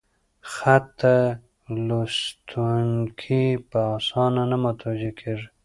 [0.53, 1.15] خط ته
[1.87, 5.47] لوستونکي په اسانه نه متوجه کېږي: